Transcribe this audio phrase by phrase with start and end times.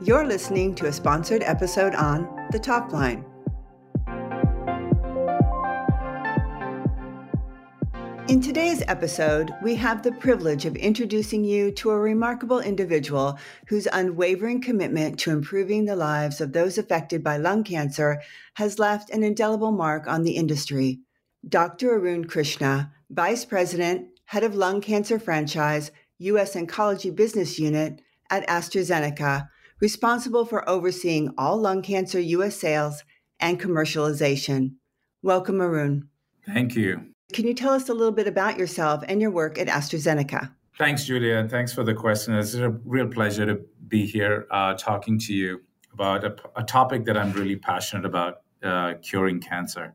[0.00, 3.24] You're listening to a sponsored episode on The Top Line.
[8.28, 13.88] In today's episode, we have the privilege of introducing you to a remarkable individual whose
[13.92, 18.22] unwavering commitment to improving the lives of those affected by lung cancer
[18.54, 21.00] has left an indelible mark on the industry.
[21.48, 21.96] Dr.
[21.96, 26.54] Arun Krishna, Vice President, Head of Lung Cancer Franchise, U.S.
[26.54, 29.48] Oncology Business Unit at AstraZeneca,
[29.80, 32.56] responsible for overseeing all lung cancer U.S.
[32.56, 33.04] sales
[33.40, 34.74] and commercialization.
[35.22, 36.08] Welcome, Arun.
[36.46, 37.14] Thank you.
[37.32, 40.50] Can you tell us a little bit about yourself and your work at AstraZeneca?
[40.78, 42.34] Thanks, Julia, and thanks for the question.
[42.34, 45.60] It's a real pleasure to be here uh, talking to you
[45.92, 49.94] about a, a, topic that I'm really passionate about uh, curing cancer.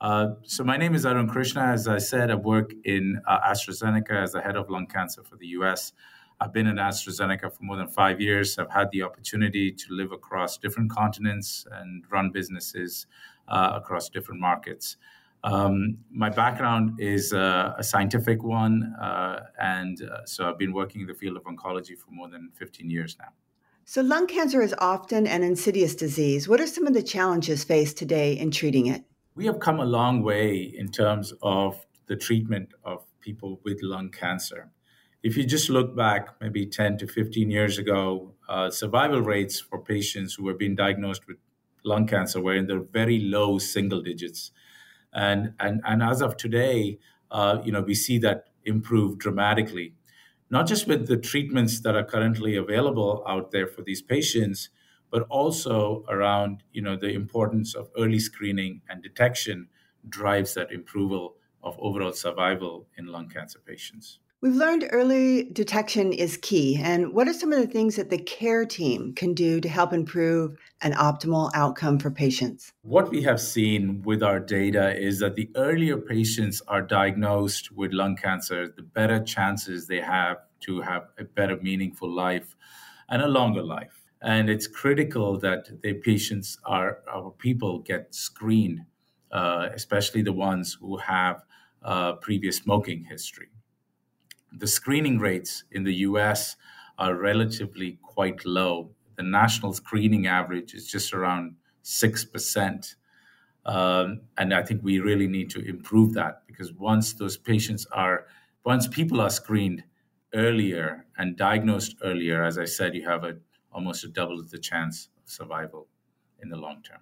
[0.00, 1.62] Uh, so, my name is Arun Krishna.
[1.62, 5.36] As I said, I work in uh, AstraZeneca as the head of lung cancer for
[5.36, 5.92] the US.
[6.40, 8.58] I've been in AstraZeneca for more than five years.
[8.58, 13.06] I've had the opportunity to live across different continents and run businesses
[13.48, 14.96] uh, across different markets.
[15.44, 21.02] Um, my background is uh, a scientific one, uh, and uh, so I've been working
[21.02, 23.28] in the field of oncology for more than 15 years now.
[23.84, 26.46] So, lung cancer is often an insidious disease.
[26.48, 29.04] What are some of the challenges faced today in treating it?
[29.34, 34.10] We have come a long way in terms of the treatment of people with lung
[34.10, 34.70] cancer
[35.22, 39.78] if you just look back maybe 10 to 15 years ago, uh, survival rates for
[39.78, 41.36] patients who were being diagnosed with
[41.84, 44.50] lung cancer were in the very low single digits.
[45.12, 46.98] And, and, and as of today,
[47.30, 49.94] uh, you know, we see that improve dramatically,
[50.50, 54.70] not just with the treatments that are currently available out there for these patients,
[55.10, 59.68] but also around, you know, the importance of early screening and detection
[60.08, 64.18] drives that approval of overall survival in lung cancer patients.
[64.42, 66.80] We've learned early detection is key.
[66.82, 69.92] And what are some of the things that the care team can do to help
[69.92, 72.72] improve an optimal outcome for patients?
[72.80, 77.92] What we have seen with our data is that the earlier patients are diagnosed with
[77.92, 82.56] lung cancer, the better chances they have to have a better, meaningful life
[83.10, 84.08] and a longer life.
[84.22, 88.86] And it's critical that the patients are, our people get screened,
[89.32, 91.44] uh, especially the ones who have
[91.82, 93.50] uh, previous smoking history
[94.52, 96.56] the screening rates in the US
[96.98, 98.90] are relatively quite low.
[99.16, 102.94] The national screening average is just around 6%.
[103.66, 108.26] Um, and I think we really need to improve that because once those patients are,
[108.64, 109.84] once people are screened
[110.34, 113.36] earlier and diagnosed earlier, as I said, you have a,
[113.72, 115.88] almost a double the chance of survival
[116.42, 117.00] in the long term.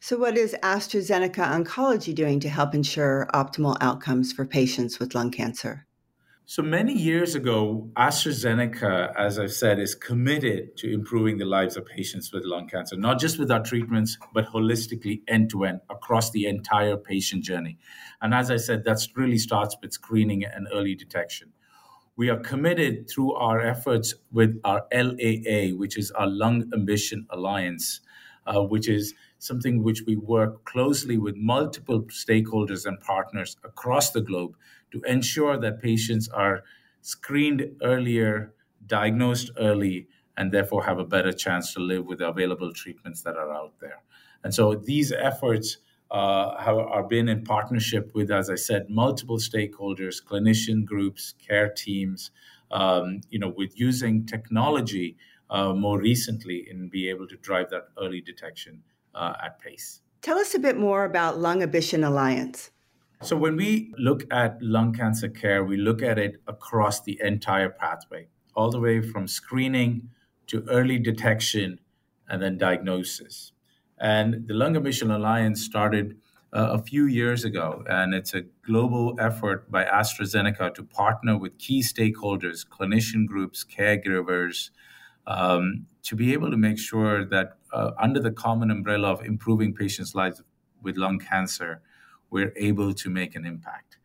[0.00, 5.30] So, what is AstraZeneca Oncology doing to help ensure optimal outcomes for patients with lung
[5.30, 5.86] cancer?
[6.46, 11.86] So many years ago, AstraZeneca, as I've said, is committed to improving the lives of
[11.86, 16.32] patients with lung cancer, not just with our treatments, but holistically end to end across
[16.32, 17.78] the entire patient journey.
[18.20, 21.50] And as I said, that really starts with screening and early detection.
[22.14, 28.02] We are committed through our efforts with our LAA, which is our Lung Ambition Alliance,
[28.46, 34.20] uh, which is something which we work closely with multiple stakeholders and partners across the
[34.22, 34.56] globe
[34.90, 36.62] to ensure that patients are
[37.02, 38.54] screened earlier,
[38.86, 43.36] diagnosed early, and therefore have a better chance to live with the available treatments that
[43.36, 44.02] are out there.
[44.42, 45.76] And so these efforts
[46.10, 51.68] uh, have are been in partnership with, as I said, multiple stakeholders, clinician groups, care
[51.68, 52.30] teams,
[52.70, 55.16] um, you know, with using technology
[55.50, 58.82] uh, more recently in be able to drive that early detection
[59.14, 60.00] uh, at pace.
[60.22, 62.70] Tell us a bit more about Lung Ambition Alliance.
[63.22, 67.70] So, when we look at lung cancer care, we look at it across the entire
[67.70, 70.10] pathway, all the way from screening
[70.48, 71.78] to early detection
[72.28, 73.52] and then diagnosis.
[73.98, 76.16] And the Lung Ambition Alliance started
[76.52, 81.58] uh, a few years ago, and it's a global effort by AstraZeneca to partner with
[81.58, 84.70] key stakeholders, clinician groups, caregivers,
[85.26, 89.74] um, to be able to make sure that uh, under the common umbrella of improving
[89.74, 90.40] patients' lives
[90.80, 91.82] with lung cancer,
[92.30, 93.98] we're able to make an impact.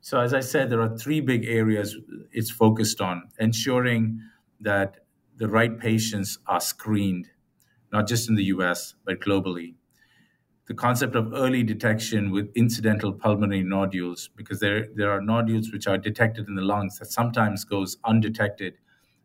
[0.00, 1.96] So, as I said, there are three big areas
[2.30, 4.20] it's focused on ensuring
[4.60, 4.98] that
[5.36, 7.30] the right patients are screened,
[7.92, 9.74] not just in the US, but globally.
[10.66, 15.86] The concept of early detection with incidental pulmonary nodules, because there, there are nodules which
[15.86, 18.74] are detected in the lungs that sometimes goes undetected,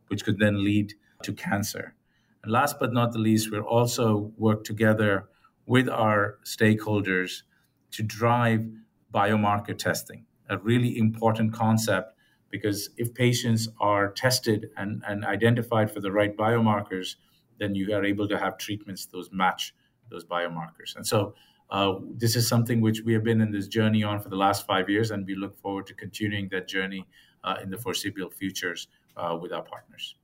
[0.07, 1.95] which could then lead to cancer.
[2.43, 5.27] And last but not the least, we'll also work together
[5.65, 7.43] with our stakeholders
[7.91, 8.67] to drive
[9.13, 12.13] biomarker testing, a really important concept
[12.49, 17.15] because if patients are tested and, and identified for the right biomarkers,
[17.59, 19.73] then you are able to have treatments those match
[20.09, 20.95] those biomarkers.
[20.95, 21.33] And so
[21.69, 24.67] uh, this is something which we have been in this journey on for the last
[24.67, 27.07] five years, and we look forward to continuing that journey
[27.45, 30.15] uh, in the foreseeable futures uh, with our partners.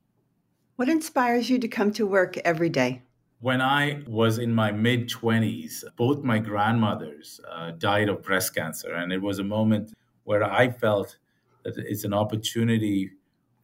[0.78, 3.02] What inspires you to come to work every day?
[3.40, 8.94] When I was in my mid 20s, both my grandmothers uh, died of breast cancer,
[8.94, 9.92] and it was a moment
[10.22, 11.16] where I felt
[11.64, 13.10] that it's an opportunity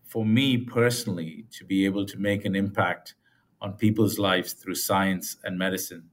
[0.02, 3.14] for me personally to be able to make an impact
[3.60, 6.10] on people's lives through science and medicine.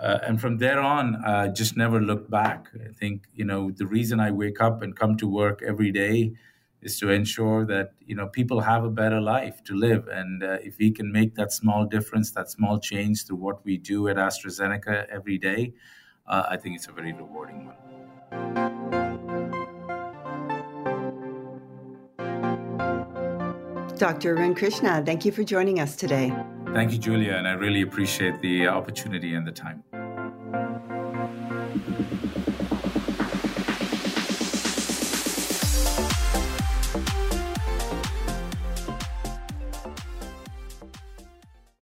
[0.00, 2.68] Uh, and from there on, uh, just never looked back.
[2.82, 6.32] I think you know the reason I wake up and come to work every day
[6.84, 10.58] is to ensure that you know people have a better life to live, and uh,
[10.62, 14.16] if we can make that small difference, that small change through what we do at
[14.16, 15.72] AstraZeneca every day,
[16.26, 17.76] uh, I think it's a very rewarding one.
[23.96, 24.36] Dr.
[24.36, 26.34] Arun Krishna, thank you for joining us today.
[26.74, 29.84] Thank you, Julia, and I really appreciate the opportunity and the time.